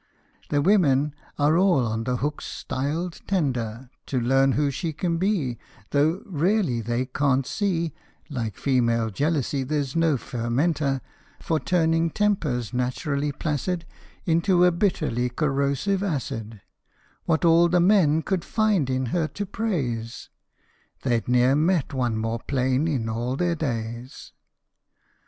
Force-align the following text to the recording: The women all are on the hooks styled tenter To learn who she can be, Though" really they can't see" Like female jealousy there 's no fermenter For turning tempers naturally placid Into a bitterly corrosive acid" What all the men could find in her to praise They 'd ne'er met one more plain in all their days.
The 0.49 0.63
women 0.63 1.13
all 1.37 1.45
are 1.53 1.59
on 1.91 2.05
the 2.05 2.17
hooks 2.17 2.45
styled 2.47 3.21
tenter 3.27 3.91
To 4.07 4.19
learn 4.19 4.53
who 4.53 4.71
she 4.71 4.93
can 4.93 5.19
be, 5.19 5.59
Though" 5.91 6.23
really 6.25 6.81
they 6.81 7.05
can't 7.05 7.45
see" 7.45 7.93
Like 8.27 8.57
female 8.57 9.11
jealousy 9.11 9.61
there 9.61 9.83
's 9.83 9.95
no 9.95 10.17
fermenter 10.17 11.01
For 11.39 11.59
turning 11.59 12.09
tempers 12.09 12.73
naturally 12.73 13.31
placid 13.31 13.85
Into 14.25 14.65
a 14.65 14.71
bitterly 14.71 15.29
corrosive 15.29 16.01
acid" 16.01 16.61
What 17.27 17.45
all 17.45 17.69
the 17.69 17.79
men 17.79 18.23
could 18.23 18.43
find 18.43 18.89
in 18.89 19.05
her 19.13 19.27
to 19.27 19.45
praise 19.45 20.31
They 21.03 21.19
'd 21.19 21.27
ne'er 21.27 21.55
met 21.55 21.93
one 21.93 22.17
more 22.17 22.39
plain 22.39 22.87
in 22.87 23.07
all 23.07 23.35
their 23.35 23.53
days. 23.53 24.33